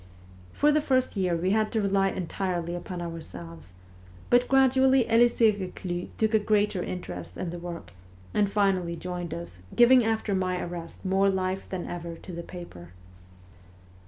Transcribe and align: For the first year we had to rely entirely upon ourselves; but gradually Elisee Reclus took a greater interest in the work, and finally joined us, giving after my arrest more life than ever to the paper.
For 0.51 0.71
the 0.71 0.81
first 0.81 1.15
year 1.15 1.35
we 1.35 1.51
had 1.51 1.71
to 1.73 1.79
rely 1.83 2.07
entirely 2.09 2.73
upon 2.73 3.03
ourselves; 3.03 3.73
but 4.31 4.47
gradually 4.47 5.07
Elisee 5.07 5.51
Reclus 5.51 6.09
took 6.17 6.33
a 6.33 6.39
greater 6.39 6.81
interest 6.81 7.37
in 7.37 7.51
the 7.51 7.59
work, 7.59 7.91
and 8.33 8.49
finally 8.49 8.95
joined 8.95 9.31
us, 9.31 9.59
giving 9.75 10.03
after 10.03 10.33
my 10.33 10.59
arrest 10.59 11.05
more 11.05 11.29
life 11.29 11.69
than 11.69 11.85
ever 11.85 12.15
to 12.15 12.31
the 12.31 12.41
paper. 12.41 12.93